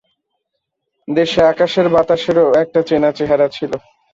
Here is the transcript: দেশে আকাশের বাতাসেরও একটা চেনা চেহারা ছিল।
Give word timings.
দেশে 1.07 1.39
আকাশের 1.51 1.87
বাতাসেরও 1.89 2.45
একটা 2.61 2.79
চেনা 2.87 3.09
চেহারা 3.17 3.47
ছিল। 3.55 3.71